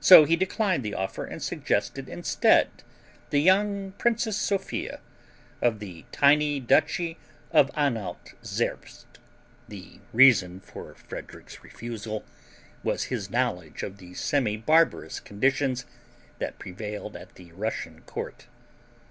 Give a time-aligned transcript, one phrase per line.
[0.00, 2.68] So he declined the offer and suggested instead
[3.28, 4.98] the young Princess Sophia
[5.60, 7.18] of the tiny duchy
[7.50, 9.04] of Anhalt Zerbst.
[9.68, 12.24] The reason for Frederick's refusal
[12.82, 15.84] was his knowledge of the semi barbarous conditions
[16.38, 18.46] that prevailed at the Russian court.